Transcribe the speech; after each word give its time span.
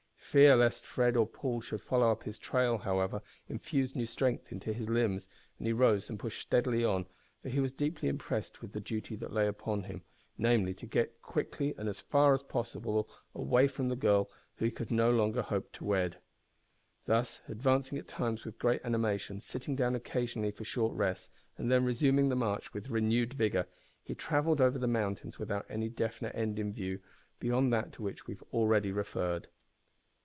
Fear 0.31 0.55
lest 0.55 0.85
Fred 0.85 1.17
or 1.17 1.27
Paul 1.27 1.59
should 1.59 1.81
follow 1.81 2.09
up 2.09 2.23
his 2.23 2.39
trail, 2.39 2.77
however, 2.77 3.21
infused 3.49 3.97
new 3.97 4.05
strength 4.05 4.49
into 4.49 4.71
his 4.71 4.87
limbs, 4.89 5.27
and 5.57 5.67
he 5.67 5.73
rose 5.73 6.09
and 6.09 6.17
pushed 6.17 6.39
steadily 6.41 6.85
on, 6.85 7.05
for 7.41 7.49
he 7.49 7.59
was 7.59 7.73
deeply 7.73 8.07
impressed 8.07 8.61
with 8.61 8.71
the 8.71 8.79
duty 8.79 9.17
that 9.17 9.33
lay 9.33 9.45
upon 9.45 9.83
him 9.83 10.03
namely, 10.37 10.73
to 10.75 10.85
get 10.85 11.21
quickly, 11.21 11.73
and 11.77 11.89
as 11.89 11.99
far 11.99 12.33
as 12.33 12.43
possible, 12.43 13.09
away 13.35 13.67
from 13.67 13.89
the 13.89 13.95
girl 13.97 14.29
whom 14.55 14.69
he 14.69 14.71
could 14.71 14.89
no 14.89 15.11
longer 15.11 15.41
hope 15.41 15.69
to 15.73 15.83
wed. 15.83 16.15
Thus, 17.07 17.41
advancing 17.49 17.97
at 17.97 18.07
times 18.07 18.45
with 18.45 18.57
great 18.57 18.79
animation, 18.85 19.41
sitting 19.41 19.75
down 19.75 19.95
occasionally 19.95 20.51
for 20.51 20.63
short 20.63 20.95
rests, 20.95 21.27
and 21.57 21.69
then 21.69 21.83
resuming 21.83 22.29
the 22.29 22.37
march 22.37 22.73
with 22.73 22.89
renewed 22.89 23.33
vigour, 23.33 23.67
he 24.01 24.15
travelled 24.15 24.61
over 24.61 24.79
the 24.79 24.87
mountains 24.87 25.37
without 25.39 25.65
any 25.69 25.89
definite 25.89 26.33
end 26.33 26.57
in 26.57 26.71
view, 26.71 27.01
beyond 27.41 27.73
that 27.73 27.91
to 27.91 28.01
which 28.01 28.27
we 28.27 28.35
have 28.35 28.43
already 28.53 28.93
referred. 28.93 29.49